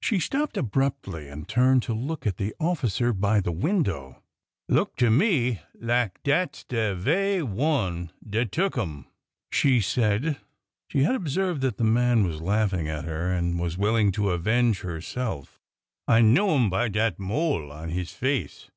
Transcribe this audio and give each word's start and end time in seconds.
She 0.00 0.20
stopped 0.20 0.56
abruptly 0.56 1.28
and 1.28 1.48
turned 1.48 1.82
to 1.82 1.92
look 1.92 2.24
at 2.24 2.36
the 2.36 2.54
officer 2.60 3.12
by 3.12 3.40
the 3.40 3.50
window. 3.50 4.22
Look 4.68 4.94
to 4.98 5.10
me 5.10 5.60
lak 5.74 6.22
dat 6.22 6.52
's 6.54 6.62
de 6.62 6.94
ve'y 6.94 7.42
one 7.42 8.12
dat 8.24 8.52
tuk 8.52 8.78
'em," 8.78 9.06
she 9.50 9.80
said. 9.80 10.36
She 10.86 11.02
had 11.02 11.16
observed 11.16 11.62
that 11.62 11.78
the 11.78 11.82
man 11.82 12.22
was 12.24 12.40
laughing 12.40 12.86
at 12.86 13.06
her, 13.06 13.32
and 13.32 13.58
was 13.58 13.76
willing 13.76 14.12
to 14.12 14.30
avenge 14.30 14.82
herself. 14.82 15.60
I 16.06 16.20
know 16.20 16.54
'im 16.54 16.70
by 16.70 16.86
dat 16.86 17.18
mole 17.18 17.72
on 17.72 17.88
his 17.88 18.12
face." 18.12 18.70